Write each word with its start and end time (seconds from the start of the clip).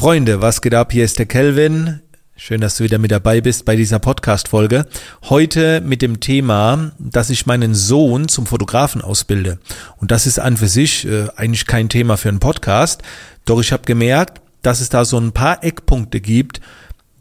Freunde, 0.00 0.40
was 0.40 0.62
geht 0.62 0.72
ab? 0.72 0.92
Hier 0.92 1.04
ist 1.04 1.18
der 1.18 1.26
Kelvin. 1.26 2.00
Schön, 2.34 2.62
dass 2.62 2.78
du 2.78 2.84
wieder 2.84 2.96
mit 2.96 3.10
dabei 3.10 3.42
bist 3.42 3.66
bei 3.66 3.76
dieser 3.76 3.98
Podcast-Folge. 3.98 4.86
Heute 5.24 5.82
mit 5.82 6.00
dem 6.00 6.20
Thema, 6.20 6.92
dass 6.98 7.28
ich 7.28 7.44
meinen 7.44 7.74
Sohn 7.74 8.26
zum 8.26 8.46
Fotografen 8.46 9.02
ausbilde. 9.02 9.58
Und 9.98 10.10
das 10.10 10.26
ist 10.26 10.38
an 10.38 10.56
für 10.56 10.68
sich 10.68 11.06
äh, 11.06 11.26
eigentlich 11.36 11.66
kein 11.66 11.90
Thema 11.90 12.16
für 12.16 12.30
einen 12.30 12.40
Podcast. 12.40 13.02
Doch 13.44 13.60
ich 13.60 13.72
habe 13.72 13.82
gemerkt, 13.84 14.40
dass 14.62 14.80
es 14.80 14.88
da 14.88 15.04
so 15.04 15.18
ein 15.18 15.32
paar 15.32 15.62
Eckpunkte 15.62 16.22
gibt, 16.22 16.62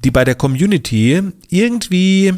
die 0.05 0.11
bei 0.11 0.23
der 0.23 0.35
Community 0.35 1.21
irgendwie 1.49 2.33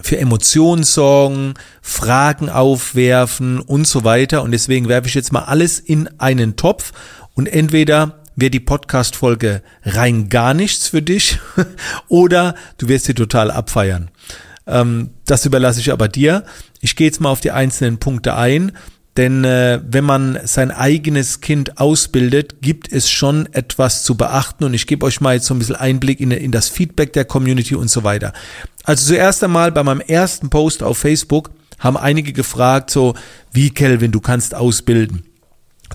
für 0.00 0.18
Emotionen 0.18 0.84
sorgen, 0.84 1.54
Fragen 1.82 2.50
aufwerfen 2.50 3.58
und 3.58 3.88
so 3.88 4.04
weiter. 4.04 4.44
Und 4.44 4.52
deswegen 4.52 4.86
werfe 4.86 5.08
ich 5.08 5.14
jetzt 5.14 5.32
mal 5.32 5.42
alles 5.42 5.80
in 5.80 6.08
einen 6.20 6.54
Topf 6.54 6.92
und 7.34 7.48
entweder 7.48 8.19
wäre 8.36 8.50
die 8.50 8.60
Podcast-Folge 8.60 9.62
rein 9.84 10.28
gar 10.28 10.54
nichts 10.54 10.88
für 10.88 11.02
dich 11.02 11.38
oder 12.08 12.54
du 12.78 12.88
wirst 12.88 13.06
sie 13.06 13.14
total 13.14 13.50
abfeiern. 13.50 14.10
Ähm, 14.66 15.10
das 15.26 15.46
überlasse 15.46 15.80
ich 15.80 15.92
aber 15.92 16.08
dir. 16.08 16.44
Ich 16.80 16.96
gehe 16.96 17.06
jetzt 17.06 17.20
mal 17.20 17.30
auf 17.30 17.40
die 17.40 17.50
einzelnen 17.50 17.98
Punkte 17.98 18.36
ein. 18.36 18.72
Denn 19.16 19.44
äh, 19.44 19.80
wenn 19.84 20.04
man 20.04 20.38
sein 20.44 20.70
eigenes 20.70 21.40
Kind 21.40 21.78
ausbildet, 21.78 22.62
gibt 22.62 22.90
es 22.92 23.10
schon 23.10 23.52
etwas 23.52 24.04
zu 24.04 24.14
beachten 24.14 24.64
und 24.64 24.72
ich 24.72 24.86
gebe 24.86 25.04
euch 25.04 25.20
mal 25.20 25.34
jetzt 25.34 25.46
so 25.46 25.54
ein 25.54 25.58
bisschen 25.58 25.76
Einblick 25.76 26.20
in, 26.20 26.30
in 26.30 26.52
das 26.52 26.68
Feedback 26.68 27.12
der 27.12 27.24
Community 27.24 27.74
und 27.74 27.90
so 27.90 28.04
weiter. 28.04 28.32
Also 28.84 29.12
zuerst 29.12 29.42
einmal 29.42 29.72
bei 29.72 29.82
meinem 29.82 30.00
ersten 30.00 30.48
Post 30.48 30.84
auf 30.84 30.98
Facebook 30.98 31.50
haben 31.80 31.96
einige 31.96 32.32
gefragt, 32.32 32.90
so 32.90 33.14
wie 33.52 33.70
Kelvin, 33.70 34.12
du 34.12 34.20
kannst 34.20 34.54
ausbilden. 34.54 35.24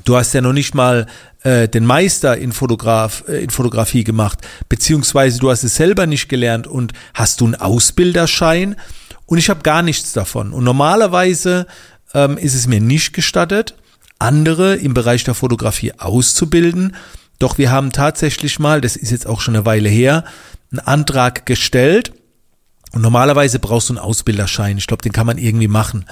Du 0.04 0.16
hast 0.16 0.34
ja 0.34 0.42
noch 0.42 0.54
nicht 0.54 0.76
mal 0.76 1.08
äh, 1.44 1.68
den 1.68 1.86
Meister 1.86 2.38
in, 2.38 2.52
Fotograf, 2.52 3.24
äh, 3.28 3.44
in 3.44 3.50
Fotografie 3.50 4.04
gemacht, 4.04 4.40
beziehungsweise 4.68 5.40
du 5.40 5.50
hast 5.50 5.64
es 5.64 5.76
selber 5.76 6.06
nicht 6.06 6.28
gelernt 6.28 6.68
und 6.68 6.94
hast 7.14 7.42
du 7.42 7.46
einen 7.46 7.56
Ausbilderschein 7.56 8.76
und 9.26 9.38
ich 9.38 9.50
habe 9.50 9.62
gar 9.62 9.82
nichts 9.82 10.14
davon. 10.14 10.54
Und 10.54 10.64
normalerweise 10.64 11.68
ähm, 12.14 12.38
ist 12.38 12.56
es 12.56 12.68
mir 12.68 12.82
nicht 12.82 13.14
gestattet, 13.14 13.76
andere 14.20 14.76
im 14.76 14.94
Bereich 14.94 15.24
der 15.24 15.34
Fotografie 15.34 15.94
auszubilden. 15.98 16.96
Doch 17.40 17.58
wir 17.58 17.72
haben 17.72 17.92
tatsächlich 17.92 18.60
mal, 18.60 18.82
das 18.82 18.96
ist 18.96 19.12
jetzt 19.12 19.28
auch 19.28 19.42
schon 19.42 19.56
eine 19.56 19.66
Weile 19.66 19.90
her, 19.90 20.24
einen 20.72 20.80
Antrag 20.80 21.46
gestellt. 21.46 22.14
Und 22.92 23.02
normalerweise 23.02 23.60
brauchst 23.60 23.90
du 23.90 23.94
einen 23.94 24.00
Ausbilderschein. 24.00 24.78
Ich 24.78 24.88
glaube, 24.88 25.04
den 25.04 25.12
kann 25.12 25.28
man 25.28 25.38
irgendwie 25.38 25.68
machen. 25.68 26.06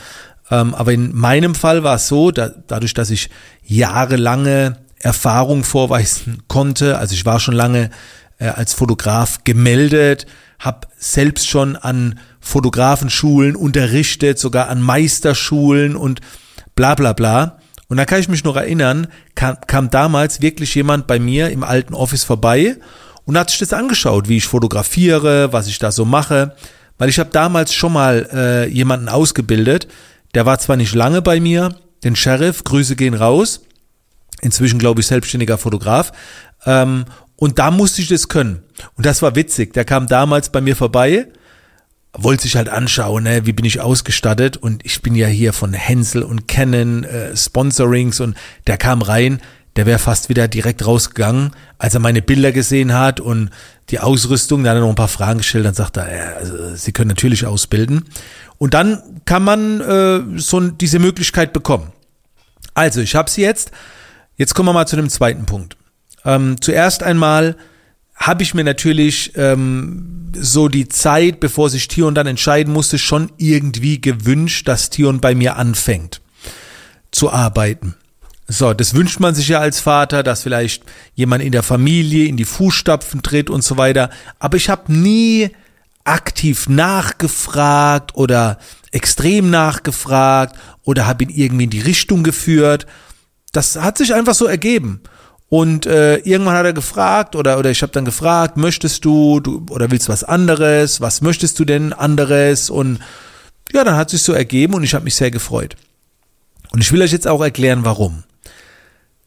Ähm, 0.54 0.76
aber 0.76 0.94
in 0.94 1.16
meinem 1.16 1.56
Fall 1.56 1.84
war 1.84 1.96
es 1.96 2.08
so, 2.08 2.30
da, 2.30 2.52
dadurch, 2.68 2.94
dass 2.94 3.10
ich 3.10 3.30
jahrelange 3.66 4.78
Erfahrung 5.00 5.64
vorweisen 5.64 6.44
konnte, 6.48 7.00
also 7.00 7.16
ich 7.16 7.26
war 7.26 7.40
schon 7.40 7.56
lange 7.56 7.90
äh, 8.38 8.48
als 8.48 8.74
Fotograf 8.74 9.44
gemeldet, 9.44 10.28
habe 10.60 10.88
selbst 10.98 11.48
schon 11.48 11.76
an 11.76 12.20
Fotografenschulen 12.40 13.56
unterrichtet, 13.56 14.38
sogar 14.38 14.70
an 14.70 14.82
Meisterschulen 14.82 15.96
und 15.96 16.22
bla 16.76 16.94
bla 16.94 17.14
bla. 17.14 17.58
Und 17.88 17.98
da 17.98 18.06
kann 18.06 18.20
ich 18.20 18.30
mich 18.30 18.44
noch 18.44 18.56
erinnern, 18.56 19.08
kam, 19.34 19.58
kam 19.66 19.90
damals 19.90 20.42
wirklich 20.42 20.76
jemand 20.76 21.08
bei 21.08 21.20
mir 21.20 21.50
im 21.50 21.64
alten 21.64 21.96
Office 21.96 22.24
vorbei 22.24 22.78
und 23.26 23.38
hat 23.38 23.50
sich 23.50 23.60
das 23.60 23.74
angeschaut, 23.74 24.30
wie 24.30 24.38
ich 24.38 24.46
fotografiere, 24.46 25.52
was 25.52 25.68
ich 25.68 25.80
da 25.80 25.92
so 25.92 26.06
mache. 26.06 26.56
Weil 27.00 27.10
ich 27.10 27.18
habe 27.18 27.32
damals 27.32 27.74
schon 27.74 27.94
mal 27.94 28.30
äh, 28.32 28.68
jemanden 28.68 29.10
ausgebildet, 29.10 29.88
der 30.34 30.46
war 30.46 30.60
zwar 30.60 30.76
nicht 30.76 30.94
lange 30.94 31.22
bei 31.22 31.40
mir, 31.40 31.76
den 32.04 32.16
Sheriff, 32.16 32.64
Grüße 32.64 32.96
gehen 32.96 33.14
raus, 33.14 33.62
inzwischen 34.42 34.80
glaube 34.80 35.02
ich 35.02 35.08
selbstständiger 35.08 35.58
Fotograf, 35.58 36.12
ähm, 36.66 37.06
und 37.36 37.60
da 37.60 37.72
musste 37.72 38.02
ich 38.02 38.08
das 38.08 38.30
können. 38.30 38.64
Und 38.96 39.06
das 39.06 39.22
war 39.22 39.36
witzig. 39.36 39.74
Der 39.74 39.86
kam 39.86 40.08
damals 40.08 40.50
bei 40.50 40.62
mir 40.62 40.76
vorbei, 40.76 41.28
wollte 42.14 42.44
sich 42.44 42.56
halt 42.56 42.70
anschauen, 42.70 43.24
ne, 43.24 43.46
wie 43.46 43.54
bin 43.54 43.66
ich 43.66 43.82
ausgestattet. 43.82 44.58
Und 44.58 44.86
ich 44.86 45.02
bin 45.02 45.16
ja 45.16 45.28
hier 45.28 45.52
von 45.52 45.74
Hänsel 45.74 46.24
und 46.24 46.48
Canon, 46.48 47.04
äh, 47.04 47.36
Sponsorings 47.36 48.20
und 48.20 48.38
der 48.68 48.78
kam 48.78 49.02
rein, 49.02 49.42
der 49.76 49.88
wäre 49.88 49.98
fast 49.98 50.30
wieder 50.30 50.48
direkt 50.48 50.86
rausgegangen, 50.86 51.52
als 51.80 51.96
er 51.96 52.00
meine 52.00 52.22
Bilder 52.22 52.52
gesehen 52.52 52.94
hat 52.94 53.20
und 53.20 53.50
die 53.90 54.00
Ausrüstung. 54.00 54.64
Da 54.64 54.70
hat 54.70 54.78
er 54.78 54.82
noch 54.82 54.90
ein 54.90 54.96
paar 54.96 55.08
Fragen 55.08 55.40
gestellt, 55.40 55.66
dann 55.66 55.74
sagt 55.74 55.98
er, 55.98 56.16
ja, 56.16 56.34
also, 56.34 56.76
Sie 56.76 56.92
können 56.92 57.08
natürlich 57.08 57.48
ausbilden. 57.48 58.06
Und 58.64 58.74
dann 58.74 59.20
kann 59.26 59.44
man 59.44 59.82
äh, 59.82 60.40
so 60.40 60.62
diese 60.62 60.98
Möglichkeit 60.98 61.52
bekommen. 61.52 61.92
Also, 62.74 63.02
ich 63.02 63.14
habe 63.14 63.30
sie 63.30 63.42
jetzt. 63.42 63.72
Jetzt 64.38 64.54
kommen 64.54 64.70
wir 64.70 64.74
mal 64.74 64.88
zu 64.88 64.96
dem 64.96 65.10
zweiten 65.10 65.46
Punkt. 65.46 65.76
Ähm, 66.24 66.56
zuerst 66.62 67.04
einmal 67.04 67.58
habe 68.16 68.42
ich 68.42 68.54
mir 68.54 68.64
natürlich 68.64 69.34
ähm, 69.36 70.32
so 70.34 70.70
die 70.70 70.88
Zeit, 70.88 71.42
bevor 71.42 71.70
sich 71.70 71.90
Tion 71.90 72.16
dann 72.16 72.26
entscheiden 72.26 72.72
musste, 72.72 73.00
schon 73.00 73.34
irgendwie 73.36 74.00
gewünscht, 74.00 74.66
dass 74.70 74.90
Tion 74.90 75.20
bei 75.20 75.36
mir 75.36 75.58
anfängt 75.58 76.22
zu 77.12 77.34
arbeiten. 77.34 77.96
So, 78.48 78.74
das 78.74 78.94
wünscht 78.94 79.20
man 79.20 79.36
sich 79.36 79.50
ja 79.50 79.60
als 79.60 79.82
Vater, 79.82 80.24
dass 80.24 80.44
vielleicht 80.44 80.86
jemand 81.16 81.44
in 81.44 81.52
der 81.52 81.64
Familie 81.64 82.28
in 82.28 82.38
die 82.38 82.46
Fußstapfen 82.46 83.24
tritt 83.24 83.50
und 83.50 83.62
so 83.62 83.76
weiter. 83.76 84.10
Aber 84.40 84.56
ich 84.56 84.70
habe 84.70 84.94
nie 84.94 85.52
aktiv 86.04 86.68
nachgefragt 86.68 88.16
oder 88.16 88.58
extrem 88.92 89.50
nachgefragt 89.50 90.56
oder 90.84 91.08
habe 91.08 91.24
ihn 91.24 91.30
irgendwie 91.30 91.64
in 91.66 91.70
die 91.70 91.82
Richtung 91.82 92.24
geführt. 92.24 92.86
Das 93.52 93.76
hat 93.76 93.98
sich 93.98 94.14
einfach 94.14 94.34
so 94.34 94.46
ergeben. 94.46 95.02
Und 95.50 95.86
äh, 95.86 96.18
irgendwann 96.18 96.56
hat 96.56 96.66
er 96.66 96.74
gefragt 96.74 97.36
oder 97.36 97.60
oder 97.60 97.70
ich 97.70 97.84
habe 97.84 97.92
dann 97.92 98.06
gefragt, 98.06 98.58
möchtest 98.58 99.06
du, 99.06 99.40
du 99.40 99.66
oder 99.70 99.92
willst 99.92 100.10
was 100.10 100.24
anderes? 100.24 101.00
Was 101.00 101.22
möchtest 101.22 101.60
du 101.60 101.66
denn 101.66 101.94
anderes? 101.94 102.70
Und 102.70 103.00
ja, 103.72 103.84
dann 103.84 103.96
hat 103.96 104.10
sich 104.10 104.24
so 104.24 104.34
ergeben 104.34 104.74
und 104.74 104.84
ich 104.84 104.96
habe 104.96 105.04
mich 105.04 105.16
sehr 105.16 105.32
gefreut. 105.32 105.76
Und 106.72 106.82
ich 106.82 106.92
will 106.92 107.04
euch 107.04 107.12
jetzt 107.12 107.28
auch 107.28 107.42
erklären, 107.42 107.86
warum. 107.86 108.24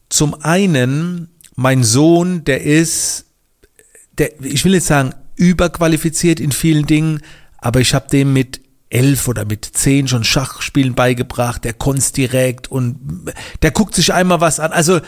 Zum 0.09 0.35
einen, 0.41 1.29
mein 1.55 1.83
Sohn, 1.83 2.43
der 2.43 2.61
ist, 2.61 3.25
der, 4.17 4.41
ich 4.41 4.65
will 4.65 4.73
jetzt 4.73 4.87
sagen, 4.87 5.13
überqualifiziert 5.37 6.39
in 6.39 6.51
vielen 6.51 6.85
Dingen, 6.85 7.21
aber 7.57 7.79
ich 7.79 7.93
habe 7.93 8.09
dem 8.09 8.33
mit 8.33 8.61
elf 8.89 9.27
oder 9.27 9.45
mit 9.45 9.65
zehn 9.65 10.07
schon 10.07 10.23
Schachspielen 10.23 10.95
beigebracht, 10.95 11.63
der 11.63 11.73
konnt's 11.73 12.11
direkt 12.11 12.71
und 12.71 13.33
der 13.61 13.71
guckt 13.71 13.95
sich 13.95 14.13
einmal 14.13 14.41
was 14.41 14.59
an. 14.59 14.71
Also 14.71 15.01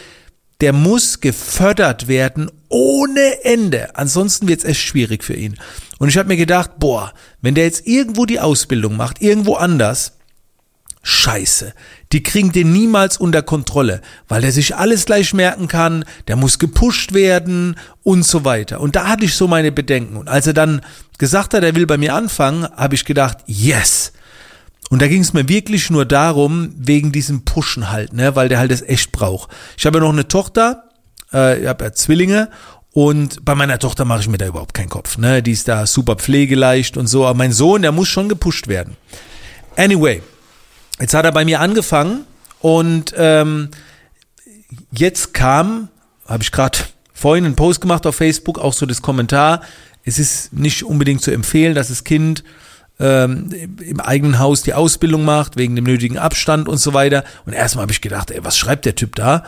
der 0.62 0.74
muss 0.74 1.22
gefördert 1.22 2.08
werden 2.08 2.52
ohne 2.68 3.44
Ende. 3.46 3.96
Ansonsten 3.96 4.48
wird's 4.48 4.66
echt 4.66 4.82
schwierig 4.82 5.24
für 5.24 5.36
ihn. 5.36 5.58
Und 6.00 6.10
ich 6.10 6.18
habe 6.18 6.28
mir 6.28 6.38
gedacht, 6.38 6.72
boah, 6.80 7.14
wenn 7.42 7.56
der 7.56 7.64
jetzt 7.64 7.88
irgendwo 7.88 8.26
die 8.26 8.40
Ausbildung 8.40 8.98
macht, 8.98 9.22
irgendwo 9.22 9.56
anders, 9.56 10.19
Scheiße. 11.02 11.74
Die 12.12 12.24
kriegen 12.24 12.52
den 12.52 12.74
niemals 12.74 13.18
unter 13.18 13.42
Kontrolle, 13.42 14.02
weil 14.28 14.42
der 14.42 14.52
sich 14.52 14.76
alles 14.76 15.06
gleich 15.06 15.34
merken 15.34 15.68
kann, 15.68 16.06
der 16.28 16.36
muss 16.36 16.60
gepusht 16.60 17.14
werden 17.14 17.78
und 18.04 18.24
so 18.26 18.44
weiter. 18.44 18.82
Und 18.82 18.96
da 18.96 19.08
hatte 19.08 19.26
ich 19.26 19.36
so 19.36 19.48
meine 19.48 19.72
Bedenken. 19.72 20.18
Und 20.18 20.28
als 20.28 20.48
er 20.48 20.54
dann 20.54 20.82
gesagt 21.18 21.54
hat, 21.54 21.64
er 21.64 21.76
will 21.76 21.86
bei 21.86 21.98
mir 21.98 22.14
anfangen, 22.14 22.68
habe 22.76 22.96
ich 22.96 23.06
gedacht, 23.06 23.38
yes. 23.46 24.12
Und 24.90 25.02
da 25.02 25.08
ging 25.08 25.22
es 25.22 25.34
mir 25.34 25.48
wirklich 25.48 25.90
nur 25.90 26.06
darum, 26.06 26.74
wegen 26.76 27.12
diesem 27.12 27.46
Pushen 27.46 27.92
halt, 27.92 28.12
ne, 28.14 28.36
weil 28.36 28.50
der 28.50 28.58
halt 28.58 28.72
das 28.72 28.82
echt 28.82 29.12
braucht. 29.12 29.52
Ich 29.78 29.86
habe 29.86 30.00
ja 30.00 30.04
noch 30.04 30.12
eine 30.12 30.28
Tochter, 30.28 30.86
äh, 31.32 31.62
ich 31.62 31.68
habe 31.68 31.86
ja 31.86 31.94
Zwillinge 31.94 32.50
und 32.92 33.46
bei 33.46 33.54
meiner 33.56 33.78
Tochter 33.78 34.04
mache 34.04 34.22
ich 34.22 34.28
mir 34.28 34.40
da 34.40 34.48
überhaupt 34.48 34.74
keinen 34.74 34.90
Kopf. 34.90 35.18
Ne? 35.18 35.44
Die 35.44 35.52
ist 35.52 35.68
da 35.68 35.86
super 35.86 36.16
pflegeleicht 36.16 36.98
und 36.98 37.08
so. 37.08 37.26
Aber 37.26 37.38
mein 37.38 37.52
Sohn, 37.52 37.84
der 37.84 37.92
muss 37.92 38.08
schon 38.08 38.30
gepusht 38.30 38.68
werden. 38.68 38.98
Anyway, 39.76 40.24
Jetzt 41.00 41.14
hat 41.14 41.26
er 41.26 41.32
bei 41.32 41.46
mir 41.46 41.62
angefangen 41.62 42.26
und 42.60 43.14
ähm, 43.16 43.70
jetzt 44.92 45.34
kam, 45.34 45.90
habe 46.28 46.44
ich 46.44 46.52
gerade 46.52 46.80
vorhin 47.14 47.46
einen 47.46 47.56
Post 47.56 47.82
gemacht 47.82 48.06
auf 48.06 48.16
Facebook, 48.16 48.60
auch 48.60 48.74
so 48.74 48.86
das 48.86 49.02
Kommentar, 49.02 49.62
es 50.04 50.20
ist 50.20 50.54
nicht 50.54 50.84
unbedingt 50.84 51.22
zu 51.22 51.32
empfehlen, 51.32 51.76
dass 51.76 51.90
das 51.90 52.04
Kind 52.04 52.44
ähm, 53.00 53.78
im 53.80 54.00
eigenen 54.00 54.40
Haus 54.40 54.62
die 54.62 54.74
Ausbildung 54.74 55.24
macht, 55.24 55.56
wegen 55.58 55.76
dem 55.76 55.86
nötigen 55.86 56.18
Abstand 56.18 56.68
und 56.68 56.78
so 56.78 56.94
weiter. 56.94 57.24
Und 57.46 57.54
erstmal 57.54 57.84
habe 57.84 57.92
ich 57.92 58.02
gedacht, 58.02 58.32
ey, 58.32 58.44
was 58.44 58.58
schreibt 58.58 58.86
der 58.86 58.96
Typ 58.96 59.16
da? 59.16 59.44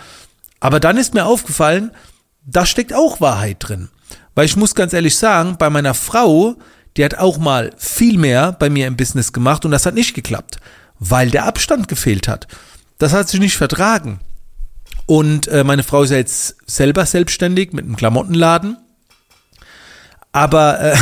Aber 0.59 0.79
dann 0.79 0.97
ist 0.97 1.13
mir 1.13 1.25
aufgefallen, 1.25 1.91
da 2.45 2.65
steckt 2.65 2.93
auch 2.93 3.19
Wahrheit 3.19 3.57
drin. 3.59 3.89
Weil 4.35 4.45
ich 4.45 4.55
muss 4.55 4.75
ganz 4.75 4.93
ehrlich 4.93 5.17
sagen, 5.17 5.57
bei 5.57 5.69
meiner 5.69 5.93
Frau, 5.93 6.55
die 6.95 7.03
hat 7.03 7.15
auch 7.15 7.37
mal 7.37 7.71
viel 7.77 8.17
mehr 8.17 8.51
bei 8.53 8.69
mir 8.69 8.87
im 8.87 8.95
Business 8.95 9.33
gemacht 9.33 9.65
und 9.65 9.71
das 9.71 9.85
hat 9.85 9.95
nicht 9.95 10.13
geklappt 10.13 10.59
weil 11.03 11.31
der 11.31 11.45
Abstand 11.45 11.87
gefehlt 11.87 12.27
hat. 12.27 12.47
Das 12.99 13.11
hat 13.11 13.27
sich 13.27 13.39
nicht 13.39 13.57
vertragen. 13.57 14.19
Und 15.07 15.47
äh, 15.47 15.63
meine 15.63 15.81
Frau 15.81 16.03
ist 16.03 16.11
ja 16.11 16.17
jetzt 16.17 16.57
selber 16.67 17.07
selbstständig 17.07 17.73
mit 17.73 17.85
einem 17.85 17.95
Klamottenladen. 17.95 18.77
Aber, 20.31 20.79
äh, 20.79 20.95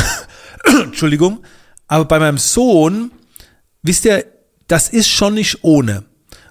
Entschuldigung, 0.84 1.44
aber 1.86 2.06
bei 2.06 2.18
meinem 2.18 2.38
Sohn, 2.38 3.12
wisst 3.82 4.06
ihr, 4.06 4.24
das 4.68 4.88
ist 4.88 5.10
schon 5.10 5.34
nicht 5.34 5.62
ohne. 5.64 6.04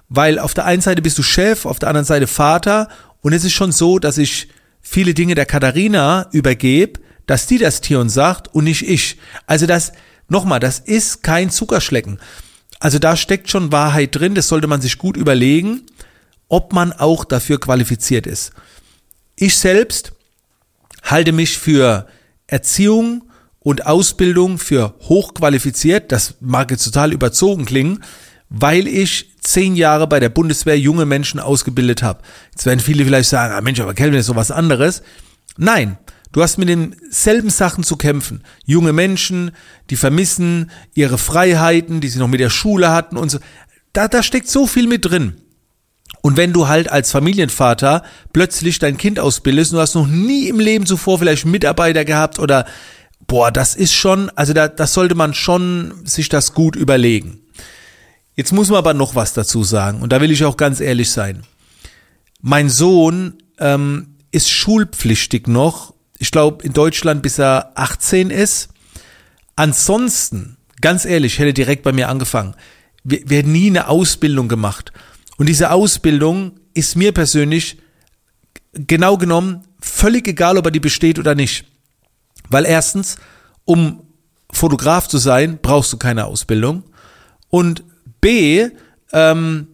Weil 0.08 0.38
auf 0.38 0.54
der 0.54 0.66
einen 0.66 0.80
Seite 0.80 1.02
bist 1.02 1.18
du 1.18 1.24
Chef, 1.24 1.66
auf 1.66 1.80
der 1.80 1.88
anderen 1.88 2.06
Seite 2.06 2.28
Vater. 2.28 2.88
Und 3.20 3.32
es 3.32 3.42
ist 3.42 3.52
schon 3.52 3.72
so, 3.72 3.98
dass 3.98 4.16
ich 4.16 4.46
viele 4.80 5.12
Dinge 5.12 5.34
der 5.34 5.46
Katharina 5.46 6.28
übergebe, 6.30 7.00
dass 7.26 7.48
die 7.48 7.58
das 7.58 7.80
Tier 7.80 7.98
und 7.98 8.10
sagt 8.10 8.46
und 8.54 8.62
nicht 8.62 8.88
ich. 8.88 9.18
Also 9.48 9.66
das, 9.66 9.92
nochmal, 10.28 10.60
das 10.60 10.78
ist 10.78 11.24
kein 11.24 11.50
Zuckerschlecken. 11.50 12.20
Also 12.80 12.98
da 12.98 13.14
steckt 13.14 13.50
schon 13.50 13.72
Wahrheit 13.72 14.16
drin, 14.16 14.34
das 14.34 14.48
sollte 14.48 14.66
man 14.66 14.80
sich 14.80 14.98
gut 14.98 15.16
überlegen, 15.16 15.82
ob 16.48 16.72
man 16.72 16.92
auch 16.92 17.24
dafür 17.24 17.60
qualifiziert 17.60 18.26
ist. 18.26 18.52
Ich 19.36 19.56
selbst 19.56 20.12
halte 21.02 21.32
mich 21.32 21.58
für 21.58 22.08
Erziehung 22.46 23.24
und 23.60 23.86
Ausbildung 23.86 24.58
für 24.58 24.94
hochqualifiziert. 25.02 26.10
Das 26.10 26.34
mag 26.40 26.70
jetzt 26.70 26.84
total 26.84 27.12
überzogen 27.12 27.66
klingen, 27.66 28.02
weil 28.48 28.88
ich 28.88 29.30
zehn 29.40 29.76
Jahre 29.76 30.06
bei 30.06 30.18
der 30.18 30.30
Bundeswehr 30.30 30.78
junge 30.78 31.06
Menschen 31.06 31.38
ausgebildet 31.38 32.02
habe. 32.02 32.22
Jetzt 32.50 32.66
werden 32.66 32.80
viele 32.80 33.04
vielleicht 33.04 33.28
sagen, 33.28 33.54
ah 33.54 33.60
Mensch, 33.60 33.80
aber 33.80 33.94
Kelvin 33.94 34.18
ist 34.18 34.26
so 34.26 34.36
was 34.36 34.50
anderes. 34.50 35.02
Nein, 35.56 35.98
du 36.32 36.42
hast 36.42 36.58
mit 36.58 36.68
denselben 36.68 37.50
Sachen 37.50 37.84
zu 37.84 37.96
kämpfen. 37.96 38.42
Junge 38.64 38.92
Menschen, 38.92 39.52
die 39.90 39.96
vermissen 39.96 40.70
ihre 40.94 41.18
Freiheiten, 41.18 42.00
die 42.00 42.08
sie 42.08 42.18
noch 42.18 42.28
mit 42.28 42.40
der 42.40 42.50
Schule 42.50 42.90
hatten 42.90 43.16
und 43.16 43.30
so. 43.30 43.38
Da, 43.92 44.08
da 44.08 44.22
steckt 44.22 44.48
so 44.48 44.66
viel 44.66 44.86
mit 44.86 45.04
drin. 45.04 45.36
Und 46.22 46.36
wenn 46.36 46.52
du 46.52 46.68
halt 46.68 46.90
als 46.90 47.10
Familienvater 47.12 48.02
plötzlich 48.32 48.78
dein 48.78 48.98
Kind 48.98 49.18
ausbildest 49.18 49.72
und 49.72 49.76
du 49.76 49.82
hast 49.82 49.94
noch 49.94 50.06
nie 50.06 50.48
im 50.48 50.60
Leben 50.60 50.86
zuvor 50.86 51.18
vielleicht 51.18 51.46
Mitarbeiter 51.46 52.04
gehabt 52.04 52.38
oder 52.38 52.66
boah, 53.26 53.50
das 53.50 53.74
ist 53.74 53.94
schon, 53.94 54.28
also 54.30 54.52
da, 54.52 54.68
das 54.68 54.92
sollte 54.92 55.14
man 55.14 55.34
schon 55.34 55.94
sich 56.04 56.28
das 56.28 56.52
gut 56.52 56.76
überlegen. 56.76 57.40
Jetzt 58.34 58.52
muss 58.52 58.68
man 58.68 58.78
aber 58.78 58.94
noch 58.94 59.14
was 59.14 59.32
dazu 59.32 59.64
sagen 59.64 60.02
und 60.02 60.12
da 60.12 60.20
will 60.20 60.30
ich 60.30 60.44
auch 60.44 60.56
ganz 60.56 60.80
ehrlich 60.80 61.10
sein. 61.10 61.42
Mein 62.42 62.68
Sohn 62.68 63.42
ähm, 63.58 64.16
ist 64.30 64.50
schulpflichtig 64.50 65.46
noch, 65.46 65.94
ich 66.20 66.30
glaube 66.30 66.64
in 66.64 66.72
Deutschland 66.72 67.22
bis 67.22 67.38
er 67.38 67.72
18 67.74 68.30
ist. 68.30 68.68
Ansonsten, 69.56 70.58
ganz 70.80 71.04
ehrlich, 71.04 71.38
hätte 71.38 71.54
direkt 71.54 71.82
bei 71.82 71.92
mir 71.92 72.08
angefangen. 72.08 72.54
Wir, 73.02 73.22
wir 73.24 73.38
hätten 73.38 73.52
nie 73.52 73.68
eine 73.68 73.88
Ausbildung 73.88 74.46
gemacht. 74.46 74.92
Und 75.38 75.48
diese 75.48 75.70
Ausbildung 75.70 76.60
ist 76.74 76.94
mir 76.94 77.12
persönlich 77.12 77.78
genau 78.74 79.16
genommen 79.16 79.62
völlig 79.80 80.28
egal, 80.28 80.58
ob 80.58 80.66
er 80.66 80.70
die 80.70 80.80
besteht 80.80 81.18
oder 81.18 81.34
nicht. 81.34 81.64
Weil 82.50 82.66
erstens, 82.66 83.16
um 83.64 84.02
Fotograf 84.52 85.08
zu 85.08 85.16
sein, 85.16 85.58
brauchst 85.62 85.90
du 85.92 85.96
keine 85.96 86.26
Ausbildung. 86.26 86.82
Und 87.48 87.82
B, 88.20 88.68
ähm, 89.12 89.68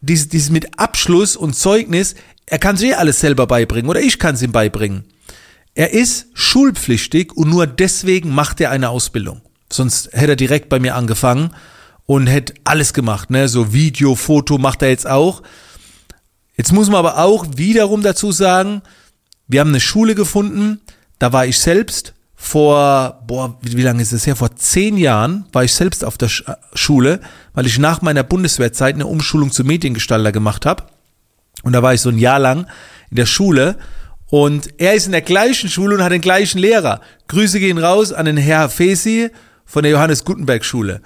dieses, 0.00 0.28
dieses 0.28 0.50
mit 0.50 0.78
Abschluss 0.78 1.36
und 1.36 1.54
Zeugnis, 1.54 2.14
er 2.46 2.58
kann 2.58 2.78
sich 2.78 2.90
eh 2.90 2.94
alles 2.94 3.20
selber 3.20 3.46
beibringen 3.46 3.90
oder 3.90 4.00
ich 4.00 4.18
kann 4.18 4.36
es 4.36 4.42
ihm 4.42 4.52
beibringen. 4.52 5.04
Er 5.76 5.92
ist 5.92 6.28
schulpflichtig 6.32 7.36
und 7.36 7.50
nur 7.50 7.66
deswegen 7.66 8.34
macht 8.34 8.62
er 8.62 8.70
eine 8.70 8.88
Ausbildung. 8.88 9.42
Sonst 9.70 10.08
hätte 10.14 10.32
er 10.32 10.36
direkt 10.36 10.70
bei 10.70 10.80
mir 10.80 10.94
angefangen 10.94 11.50
und 12.06 12.28
hätte 12.28 12.54
alles 12.64 12.94
gemacht, 12.94 13.28
ne? 13.28 13.46
So 13.46 13.74
Video, 13.74 14.14
Foto 14.14 14.56
macht 14.56 14.80
er 14.80 14.88
jetzt 14.88 15.06
auch. 15.06 15.42
Jetzt 16.56 16.72
muss 16.72 16.88
man 16.88 16.96
aber 16.96 17.18
auch 17.18 17.44
wiederum 17.56 18.00
dazu 18.02 18.32
sagen, 18.32 18.80
wir 19.48 19.60
haben 19.60 19.68
eine 19.68 19.80
Schule 19.80 20.14
gefunden, 20.14 20.80
da 21.18 21.34
war 21.34 21.44
ich 21.44 21.58
selbst 21.58 22.14
vor, 22.34 23.22
boah, 23.26 23.58
wie, 23.60 23.76
wie 23.76 23.82
lange 23.82 24.00
ist 24.00 24.14
das 24.14 24.26
her? 24.26 24.34
Vor 24.34 24.56
zehn 24.56 24.96
Jahren 24.96 25.44
war 25.52 25.62
ich 25.62 25.74
selbst 25.74 26.06
auf 26.06 26.16
der 26.16 26.28
äh, 26.28 26.54
Schule, 26.72 27.20
weil 27.52 27.66
ich 27.66 27.78
nach 27.78 28.00
meiner 28.00 28.22
Bundeswehrzeit 28.22 28.94
eine 28.94 29.06
Umschulung 29.06 29.52
zum 29.52 29.66
Mediengestalter 29.66 30.32
gemacht 30.32 30.64
habe. 30.64 30.84
Und 31.64 31.74
da 31.74 31.82
war 31.82 31.92
ich 31.92 32.00
so 32.00 32.08
ein 32.08 32.18
Jahr 32.18 32.38
lang 32.38 32.66
in 33.10 33.16
der 33.16 33.26
Schule 33.26 33.76
und 34.28 34.68
er 34.78 34.94
ist 34.94 35.06
in 35.06 35.12
der 35.12 35.22
gleichen 35.22 35.68
Schule 35.68 35.96
und 35.96 36.02
hat 36.02 36.12
den 36.12 36.20
gleichen 36.20 36.58
Lehrer. 36.58 37.00
Grüße 37.28 37.60
gehen 37.60 37.78
raus 37.78 38.12
an 38.12 38.26
den 38.26 38.36
Herr 38.36 38.68
Fesi 38.68 39.30
von 39.64 39.82
der 39.82 39.92
Johannes 39.92 40.24
Gutenberg 40.24 40.64
Schule. 40.64 41.00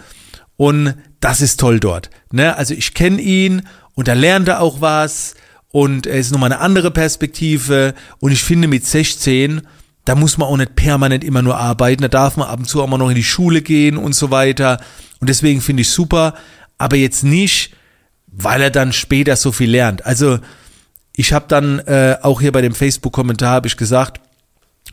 Und 0.57 0.95
das 1.21 1.41
ist 1.41 1.61
toll 1.61 1.81
dort. 1.81 2.11
Ne? 2.33 2.57
Also 2.57 2.75
ich 2.75 2.95
kenne 2.95 3.21
ihn 3.21 3.63
und 3.95 4.09
da 4.09 4.15
lernt 4.15 4.49
er 4.49 4.61
auch 4.61 4.81
was 4.81 5.35
und 5.71 6.07
er 6.07 6.19
ist 6.19 6.33
nochmal 6.33 6.53
eine 6.53 6.61
andere 6.61 6.91
Perspektive. 6.91 7.95
Und 8.19 8.33
ich 8.33 8.43
finde 8.43 8.69
mit 8.69 8.87
16, 8.87 9.63
da 10.05 10.15
muss 10.15 10.39
man 10.39 10.49
auch 10.49 10.57
nicht 10.57 10.77
permanent 10.77 11.23
immer 11.25 11.43
nur 11.43 11.57
arbeiten, 11.57 12.03
da 12.03 12.09
darf 12.09 12.37
man 12.37 12.49
ab 12.49 12.59
und 12.59 12.67
zu 12.67 12.83
auch 12.83 12.89
mal 12.89 12.99
noch 12.99 13.11
in 13.11 13.15
die 13.15 13.25
Schule 13.25 13.63
gehen 13.63 13.97
und 13.97 14.15
so 14.15 14.31
weiter. 14.31 14.81
Und 15.21 15.29
deswegen 15.29 15.61
finde 15.61 15.83
ich 15.83 15.91
super, 15.91 16.35
aber 16.79 16.97
jetzt 16.97 17.23
nicht, 17.23 17.75
weil 18.27 18.63
er 18.63 18.71
dann 18.71 18.93
später 18.93 19.37
so 19.37 19.53
viel 19.53 19.71
lernt. 19.71 20.07
Also 20.07 20.39
ich 21.15 21.33
habe 21.33 21.47
dann 21.49 21.81
äh, 21.81 22.17
auch 22.23 22.41
hier 22.41 22.53
bei 22.53 22.63
dem 22.63 22.75
Facebook-Kommentar 22.75 23.51
habe 23.51 23.69
ich 23.69 23.77
gesagt, 23.77 24.21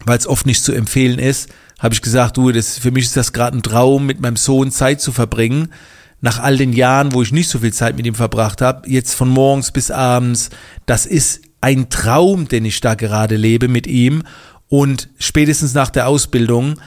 weil 0.06 0.18
es 0.18 0.28
oft 0.28 0.46
nicht 0.46 0.64
zu 0.64 0.74
empfehlen 0.74 1.20
ist, 1.20 1.50
habe 1.80 1.94
ich 1.94 2.02
gesagt, 2.02 2.38
du, 2.38 2.52
das, 2.52 2.78
für 2.78 2.92
mich 2.92 3.06
ist 3.06 3.18
das 3.18 3.34
gerade 3.34 3.58
ein 3.58 3.64
Traum, 3.64 4.06
mit 4.06 4.20
meinem 4.20 4.36
Sohn 4.36 4.72
Zeit 4.72 5.02
zu 5.02 5.12
verbringen. 5.12 5.72
Nach 6.20 6.40
all 6.40 6.58
den 6.58 6.74
Jahren, 6.74 7.14
wo 7.14 7.22
ich 7.22 7.32
nicht 7.32 7.50
so 7.50 7.60
viel 7.60 7.74
Zeit 7.74 7.96
mit 7.96 8.08
ihm 8.08 8.16
verbracht 8.16 8.62
habe, 8.62 8.90
jetzt 8.90 9.14
von 9.14 9.30
morgens 9.30 9.72
bis 9.72 9.92
abends, 9.92 10.50
das 10.88 11.06
ist 11.06 11.42
ein 11.62 11.90
Traum, 11.90 12.48
den 12.48 12.66
ich 12.66 12.82
da 12.82 12.96
gerade 12.96 13.36
lebe 13.36 13.68
mit 13.68 13.86
ihm. 13.86 14.24
Und 14.68 15.10
spätestens 15.20 15.74
nach 15.74 15.90
der 15.90 16.08
Ausbildung 16.08 16.80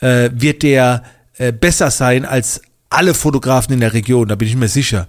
äh, 0.00 0.30
wird 0.32 0.62
der 0.62 1.02
äh, 1.36 1.52
besser 1.52 1.90
sein 1.90 2.24
als 2.24 2.62
alle 2.90 3.12
Fotografen 3.12 3.74
in 3.74 3.80
der 3.80 3.92
Region, 3.92 4.28
da 4.28 4.34
bin 4.34 4.48
ich 4.48 4.56
mir 4.56 4.68
sicher. 4.68 5.08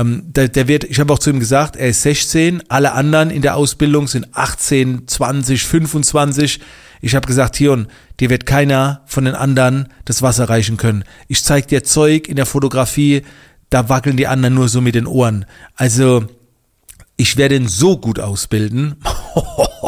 Ähm, 0.00 0.22
der, 0.26 0.48
der 0.48 0.68
wird, 0.68 0.84
ich 0.84 0.98
habe 0.98 1.12
auch 1.12 1.18
zu 1.18 1.30
ihm 1.30 1.40
gesagt, 1.40 1.76
er 1.76 1.88
ist 1.88 2.02
16, 2.02 2.62
alle 2.68 2.92
anderen 2.92 3.30
in 3.30 3.42
der 3.42 3.56
Ausbildung 3.56 4.08
sind 4.08 4.28
18, 4.32 5.06
20, 5.06 5.64
25. 5.64 6.60
Ich 7.02 7.14
habe 7.14 7.26
gesagt, 7.26 7.56
Tion, 7.56 7.88
dir 8.18 8.30
wird 8.30 8.46
keiner 8.46 9.02
von 9.06 9.24
den 9.24 9.34
anderen 9.34 9.88
das 10.04 10.22
Wasser 10.22 10.48
reichen 10.48 10.76
können. 10.76 11.04
Ich 11.28 11.44
zeig 11.44 11.68
dir 11.68 11.84
Zeug 11.84 12.28
in 12.28 12.36
der 12.36 12.46
Fotografie, 12.46 13.22
da 13.68 13.88
wackeln 13.88 14.16
die 14.16 14.26
anderen 14.26 14.54
nur 14.54 14.68
so 14.68 14.80
mit 14.80 14.94
den 14.94 15.06
Ohren. 15.06 15.44
Also, 15.76 16.24
ich 17.16 17.36
werde 17.36 17.56
ihn 17.56 17.68
so 17.68 17.98
gut 17.98 18.18
ausbilden, 18.18 18.96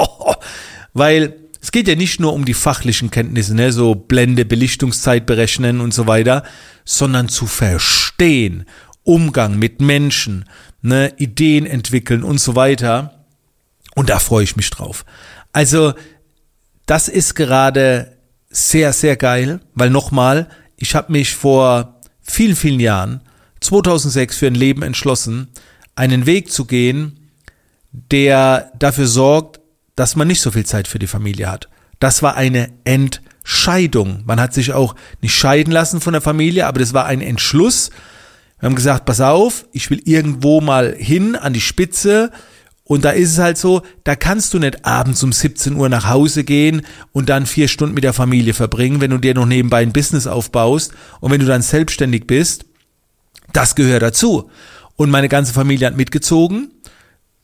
weil 0.93 1.35
es 1.61 1.73
geht 1.73 1.88
ja 1.88 1.94
nicht 1.94 2.20
nur 2.20 2.32
um 2.32 2.44
die 2.44 2.55
fachlichen 2.55 3.11
Kenntnisse, 3.11 3.55
ne, 3.55 3.73
so 3.73 3.94
Blende, 3.94 4.44
Belichtungszeit 4.44 5.26
berechnen 5.26 5.81
und 5.81 5.94
so 5.94 6.06
weiter, 6.06 6.43
sondern 6.85 7.29
zu 7.29 7.47
verstehen, 7.47 8.65
Umgang 9.04 9.58
mit 9.58 9.81
Menschen, 9.81 10.49
ne, 10.81 11.12
Ideen 11.16 11.66
entwickeln 11.66 12.22
und 12.22 12.38
so 12.40 12.54
weiter. 12.54 13.25
Und 13.94 14.10
da 14.10 14.19
freue 14.19 14.44
ich 14.44 14.56
mich 14.56 14.70
drauf. 14.70 15.04
Also 15.52 15.94
das 16.87 17.08
ist 17.08 17.34
gerade 17.34 18.16
sehr, 18.48 18.93
sehr 18.93 19.17
geil, 19.17 19.60
weil 19.74 19.91
nochmal, 19.91 20.48
ich 20.77 20.94
habe 20.94 21.12
mich 21.12 21.34
vor 21.34 22.00
vielen, 22.20 22.56
vielen 22.56 22.81
Jahren, 22.81 23.20
2006, 23.60 24.36
für 24.36 24.46
ein 24.46 24.55
Leben 24.55 24.82
entschlossen, 24.82 25.48
einen 25.94 26.27
Weg 26.27 26.50
zu 26.50 26.65
gehen, 26.65 27.31
der 27.93 28.72
dafür 28.79 29.06
sorgt, 29.06 29.60
dass 29.94 30.17
man 30.17 30.29
nicht 30.29 30.41
so 30.41 30.50
viel 30.50 30.67
Zeit 30.67 30.88
für 30.88 30.98
die 30.98 31.06
Familie 31.06 31.50
hat. 31.50 31.69
Das 32.00 32.22
war 32.22 32.34
eine 32.34 32.70
Entscheidung. 32.84 34.22
Man 34.24 34.41
hat 34.41 34.55
sich 34.55 34.72
auch 34.72 34.94
nicht 35.20 35.34
scheiden 35.34 35.72
lassen 35.72 36.00
von 36.00 36.12
der 36.12 36.22
Familie, 36.22 36.67
aber 36.67 36.81
das 36.81 36.94
war 36.94 37.06
ein 37.06 37.20
Entschluss. 37.20 37.91
Wir 38.62 38.69
haben 38.69 38.76
gesagt, 38.76 39.06
pass 39.06 39.20
auf, 39.20 39.66
ich 39.72 39.90
will 39.90 40.00
irgendwo 40.04 40.60
mal 40.60 40.94
hin 40.96 41.34
an 41.34 41.52
die 41.52 41.60
Spitze 41.60 42.31
und 42.84 43.04
da 43.04 43.10
ist 43.10 43.32
es 43.32 43.38
halt 43.38 43.58
so, 43.58 43.82
da 44.04 44.14
kannst 44.14 44.54
du 44.54 44.60
nicht 44.60 44.86
abends 44.86 45.20
um 45.24 45.32
17 45.32 45.74
Uhr 45.74 45.88
nach 45.88 46.08
Hause 46.08 46.44
gehen 46.44 46.82
und 47.10 47.28
dann 47.28 47.46
vier 47.46 47.66
Stunden 47.66 47.92
mit 47.92 48.04
der 48.04 48.12
Familie 48.12 48.54
verbringen, 48.54 49.00
wenn 49.00 49.10
du 49.10 49.19
dir 49.19 49.34
noch 49.34 49.46
nebenbei 49.46 49.82
ein 49.82 49.92
Business 49.92 50.28
aufbaust 50.28 50.92
und 51.19 51.32
wenn 51.32 51.40
du 51.40 51.46
dann 51.46 51.60
selbstständig 51.60 52.28
bist. 52.28 52.64
Das 53.52 53.74
gehört 53.74 54.04
dazu. 54.04 54.48
Und 54.94 55.10
meine 55.10 55.28
ganze 55.28 55.52
Familie 55.52 55.88
hat 55.88 55.96
mitgezogen. 55.96 56.70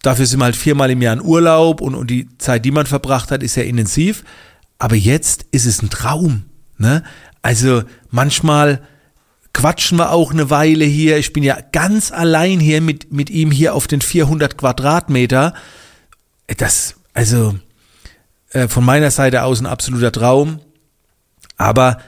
Dafür 0.02 0.24
sind 0.24 0.38
wir 0.38 0.44
halt 0.44 0.54
viermal 0.54 0.92
im 0.92 1.02
Jahr 1.02 1.14
in 1.14 1.20
Urlaub 1.20 1.80
und, 1.80 1.96
und 1.96 2.10
die 2.10 2.28
Zeit, 2.38 2.64
die 2.64 2.70
man 2.70 2.86
verbracht 2.86 3.32
hat, 3.32 3.42
ist 3.42 3.54
sehr 3.54 3.66
intensiv. 3.66 4.22
Aber 4.78 4.94
jetzt 4.94 5.46
ist 5.50 5.66
es 5.66 5.82
ein 5.82 5.90
Traum. 5.90 6.44
Ne? 6.76 7.02
Also 7.42 7.82
manchmal 8.12 8.82
quatschen 9.52 9.98
wir 9.98 10.12
auch 10.12 10.32
eine 10.32 10.50
Weile 10.50 10.84
hier. 10.84 11.18
Ich 11.18 11.32
bin 11.32 11.42
ja 11.42 11.58
ganz 11.72 12.12
allein 12.12 12.60
hier 12.60 12.80
mit, 12.80 13.12
mit 13.12 13.30
ihm 13.30 13.50
hier 13.50 13.74
auf 13.74 13.86
den 13.86 14.00
400 14.00 14.56
Quadratmeter. 14.56 15.54
Das, 16.56 16.94
also 17.14 17.58
äh, 18.50 18.68
von 18.68 18.84
meiner 18.84 19.10
Seite 19.10 19.42
aus 19.42 19.60
ein 19.60 19.66
absoluter 19.66 20.12
Traum. 20.12 20.60
Aber 21.56 21.98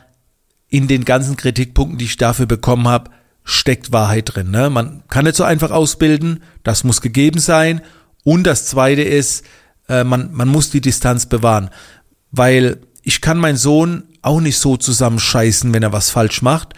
in 0.68 0.86
den 0.86 1.04
ganzen 1.04 1.36
Kritikpunkten, 1.36 1.98
die 1.98 2.04
ich 2.04 2.16
dafür 2.16 2.46
bekommen 2.46 2.86
habe, 2.86 3.10
steckt 3.44 3.92
Wahrheit 3.92 4.34
drin. 4.34 4.50
Ne? 4.50 4.70
Man 4.70 5.02
kann 5.08 5.24
nicht 5.24 5.36
so 5.36 5.44
einfach 5.44 5.70
ausbilden, 5.70 6.42
das 6.62 6.84
muss 6.84 7.00
gegeben 7.00 7.40
sein. 7.40 7.80
Und 8.22 8.44
das 8.44 8.66
Zweite 8.66 9.02
ist, 9.02 9.44
äh, 9.88 10.04
man, 10.04 10.32
man 10.32 10.48
muss 10.48 10.70
die 10.70 10.80
Distanz 10.80 11.26
bewahren. 11.26 11.70
Weil 12.30 12.78
ich 13.02 13.20
kann 13.20 13.38
meinen 13.38 13.56
Sohn 13.56 14.04
auch 14.22 14.40
nicht 14.40 14.58
so 14.58 14.76
zusammenscheißen, 14.76 15.74
wenn 15.74 15.82
er 15.82 15.92
was 15.92 16.10
falsch 16.10 16.42
macht, 16.42 16.74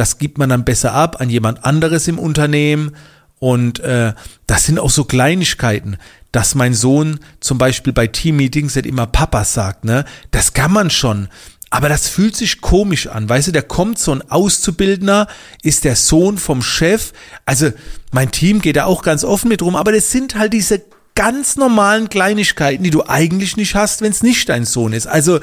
das 0.00 0.18
gibt 0.18 0.38
man 0.38 0.48
dann 0.48 0.64
besser 0.64 0.92
ab 0.92 1.20
an 1.20 1.30
jemand 1.30 1.64
anderes 1.64 2.08
im 2.08 2.18
Unternehmen 2.18 2.92
Und 3.40 3.80
äh, 3.80 4.12
das 4.46 4.66
sind 4.66 4.78
auch 4.78 4.90
so 4.90 5.04
Kleinigkeiten, 5.04 5.96
dass 6.30 6.54
mein 6.54 6.74
Sohn 6.74 7.18
zum 7.40 7.58
Beispiel 7.58 7.92
bei 7.92 8.06
Teammeetings 8.06 8.76
nicht 8.76 8.86
immer 8.86 9.06
Papa 9.06 9.44
sagt, 9.44 9.84
ne? 9.84 10.04
Das 10.30 10.52
kann 10.52 10.72
man 10.72 10.90
schon. 10.90 11.28
Aber 11.70 11.88
das 11.88 12.06
fühlt 12.08 12.36
sich 12.36 12.60
komisch 12.60 13.06
an. 13.06 13.28
Weißt 13.28 13.48
du, 13.48 13.52
der 13.52 13.62
kommt 13.62 13.98
so 13.98 14.12
ein 14.12 14.28
Auszubildender, 14.30 15.26
ist 15.62 15.84
der 15.84 15.96
Sohn 15.96 16.36
vom 16.36 16.62
Chef. 16.62 17.12
Also 17.46 17.70
mein 18.12 18.30
Team 18.30 18.60
geht 18.60 18.76
da 18.76 18.84
auch 18.84 19.02
ganz 19.02 19.24
offen 19.24 19.48
mit 19.48 19.62
rum, 19.62 19.74
aber 19.74 19.92
das 19.92 20.10
sind 20.10 20.34
halt 20.34 20.52
diese 20.52 20.82
ganz 21.14 21.56
normalen 21.56 22.08
Kleinigkeiten, 22.08 22.84
die 22.84 22.90
du 22.90 23.06
eigentlich 23.06 23.56
nicht 23.56 23.74
hast, 23.74 24.02
wenn 24.02 24.12
es 24.12 24.22
nicht 24.22 24.48
dein 24.48 24.64
Sohn 24.64 24.92
ist. 24.92 25.06
Also 25.06 25.40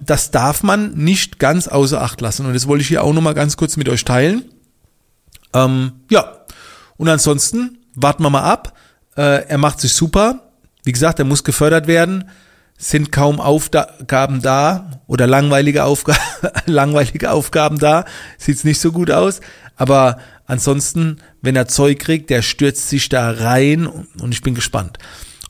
das 0.00 0.30
darf 0.30 0.62
man 0.62 0.94
nicht 0.94 1.38
ganz 1.38 1.68
außer 1.68 2.00
Acht 2.00 2.20
lassen. 2.20 2.46
Und 2.46 2.54
das 2.54 2.66
wollte 2.66 2.82
ich 2.82 2.88
hier 2.88 3.02
auch 3.02 3.12
nochmal 3.12 3.34
ganz 3.34 3.56
kurz 3.56 3.76
mit 3.76 3.88
euch 3.88 4.04
teilen. 4.04 4.44
Ähm, 5.52 5.92
ja, 6.10 6.44
und 6.96 7.08
ansonsten 7.08 7.78
warten 7.94 8.22
wir 8.22 8.30
mal 8.30 8.42
ab. 8.42 8.76
Äh, 9.16 9.46
er 9.46 9.58
macht 9.58 9.80
sich 9.80 9.94
super. 9.94 10.50
Wie 10.84 10.92
gesagt, 10.92 11.18
er 11.18 11.24
muss 11.24 11.44
gefördert 11.44 11.86
werden 11.86 12.24
sind 12.76 13.12
kaum 13.12 13.40
Aufgaben 13.40 14.42
da 14.42 15.00
oder 15.06 15.26
langweilige, 15.26 15.84
Aufga 15.84 16.16
langweilige 16.66 17.30
Aufgaben 17.30 17.78
da. 17.78 18.04
Sieht's 18.38 18.64
nicht 18.64 18.80
so 18.80 18.92
gut 18.92 19.10
aus. 19.10 19.40
Aber 19.76 20.18
ansonsten, 20.46 21.18
wenn 21.40 21.56
er 21.56 21.68
Zeug 21.68 21.98
kriegt, 21.98 22.30
der 22.30 22.42
stürzt 22.42 22.88
sich 22.88 23.08
da 23.08 23.30
rein 23.30 23.86
und 23.86 24.32
ich 24.32 24.42
bin 24.42 24.54
gespannt. 24.54 24.98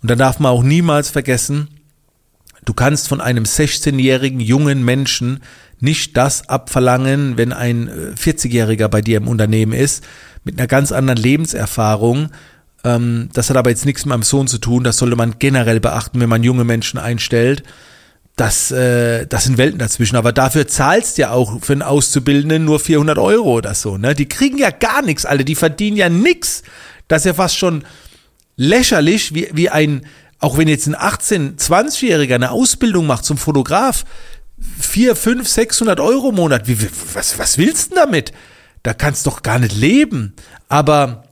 Und 0.03 0.11
dann 0.11 0.19
darf 0.19 0.39
man 0.39 0.53
auch 0.53 0.63
niemals 0.63 1.11
vergessen, 1.11 1.69
du 2.65 2.75
kannst 2.75 3.09
von 3.09 3.21
einem 3.21 3.45
16-jährigen 3.45 4.41
jungen 4.41 4.85
Menschen 4.85 5.41
nicht 5.81 6.17
das 6.17 6.49
abverlangen, 6.49 7.37
wenn 7.37 7.53
ein 7.53 7.91
40-jähriger 8.17 8.87
äh, 8.87 8.89
bei 8.89 9.03
dir 9.03 9.19
im 9.19 9.29
Unternehmen 9.29 9.73
ist, 9.73 10.05
mit 10.45 10.59
einer 10.59 10.69
ganz 10.69 10.93
anderen 10.93 11.21
Lebenserfahrung, 11.21 12.31
ähm, 12.85 13.31
das 13.33 13.51
hat 13.51 13.57
aber 13.57 13.71
jetzt 13.71 13.87
nichts 13.87 14.05
mit 14.05 14.11
meinem 14.11 14.23
Sohn 14.23 14.47
zu 14.47 14.59
tun. 14.59 14.85
Das 14.85 14.99
sollte 14.99 15.17
man 15.17 15.39
generell 15.39 15.81
beachten, 15.81 16.21
wenn 16.21 16.29
man 16.29 16.45
junge 16.45 16.65
Menschen 16.65 17.01
einstellt. 17.01 17.63
Das, 18.37 18.71
äh, 18.71 19.27
das 19.27 19.45
sind 19.45 19.59
Welten 19.59 19.79
dazwischen. 19.79 20.17
Aber 20.17 20.33
dafür 20.33 20.69
zahlst 20.69 21.19
ja 21.19 21.31
auch 21.31 21.63
für 21.63 21.73
einen 21.73 21.83
Auszubildenden 21.83 22.65
nur 22.65 22.79
400 22.79 23.19
Euro 23.19 23.55
oder 23.55 23.75
so. 23.75 23.97
Ne? 23.97 24.15
Die 24.15 24.29
kriegen 24.29 24.59
ja 24.59 24.71
gar 24.71 25.03
nichts, 25.03 25.25
alle. 25.25 25.45
Die 25.45 25.55
verdienen 25.55 25.97
ja 25.97 26.09
nichts. 26.09 26.63
Das 27.09 27.23
ist 27.23 27.27
ja 27.27 27.35
fast 27.35 27.57
schon 27.57 27.85
lächerlich, 28.57 29.35
wie, 29.35 29.49
wie 29.53 29.71
ein, 29.71 30.05
auch 30.45 30.59
wenn 30.59 30.69
jetzt 30.69 30.87
ein 30.87 30.95
18-, 30.95 31.59
20-Jähriger 31.59 32.35
eine 32.35 32.51
Ausbildung 32.51 33.07
macht 33.07 33.25
zum 33.25 33.39
Fotograf, 33.39 34.05
4, 34.79 35.17
5, 35.17 35.49
600 35.49 36.01
Euro 36.01 36.29
im 36.29 36.35
Monat. 36.35 36.69
Wie, 36.69 36.77
was, 37.15 37.39
was 37.39 37.57
willst 37.57 37.93
du 37.93 37.95
denn 37.95 38.05
damit? 38.05 38.33
Da 38.83 38.93
kannst 38.93 39.25
du 39.25 39.31
doch 39.31 39.43
gar 39.43 39.59
nicht 39.59 39.75
leben. 39.75 40.35
Aber 40.69 41.25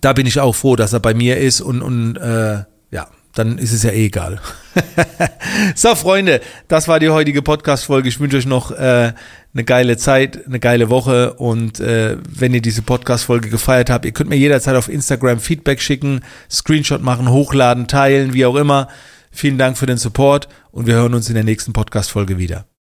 da 0.00 0.14
bin 0.14 0.26
ich 0.26 0.40
auch 0.40 0.54
froh, 0.54 0.76
dass 0.76 0.94
er 0.94 1.00
bei 1.00 1.12
mir 1.12 1.36
ist 1.36 1.60
und, 1.60 1.82
und 1.82 2.16
äh, 2.16 2.64
ja, 2.90 3.08
dann 3.38 3.58
ist 3.58 3.72
es 3.72 3.82
ja 3.82 3.90
eh 3.90 4.06
egal. 4.06 4.40
so, 5.74 5.94
Freunde, 5.94 6.40
das 6.66 6.88
war 6.88 7.00
die 7.00 7.08
heutige 7.08 7.42
Podcast-Folge. 7.42 8.08
Ich 8.08 8.20
wünsche 8.20 8.36
euch 8.36 8.46
noch 8.46 8.70
äh, 8.70 9.12
eine 9.54 9.64
geile 9.64 9.96
Zeit, 9.96 10.46
eine 10.46 10.60
geile 10.60 10.90
Woche 10.90 11.34
und 11.34 11.80
äh, 11.80 12.16
wenn 12.28 12.54
ihr 12.54 12.62
diese 12.62 12.82
Podcast-Folge 12.82 13.48
gefeiert 13.48 13.90
habt, 13.90 14.04
ihr 14.04 14.12
könnt 14.12 14.30
mir 14.30 14.36
jederzeit 14.36 14.76
auf 14.76 14.88
Instagram 14.88 15.40
Feedback 15.40 15.80
schicken, 15.80 16.20
Screenshot 16.50 17.02
machen, 17.02 17.30
hochladen, 17.30 17.86
teilen, 17.86 18.34
wie 18.34 18.46
auch 18.46 18.56
immer. 18.56 18.88
Vielen 19.30 19.58
Dank 19.58 19.78
für 19.78 19.86
den 19.86 19.98
Support 19.98 20.48
und 20.70 20.86
wir 20.86 20.94
hören 20.94 21.14
uns 21.14 21.28
in 21.28 21.34
der 21.34 21.44
nächsten 21.44 21.72
Podcast-Folge 21.72 22.38
wieder. 22.38 22.77